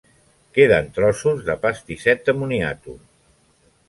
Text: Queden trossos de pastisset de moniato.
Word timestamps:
Queden 0.57 0.87
trossos 0.95 1.43
de 1.49 1.55
pastisset 1.65 2.23
de 2.31 2.35
moniato. 2.39 2.97